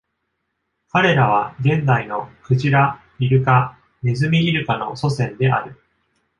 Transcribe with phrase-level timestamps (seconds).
[0.89, 5.79] 彼らは現代のクジラ、イルカ、ネズミイルカの祖先である。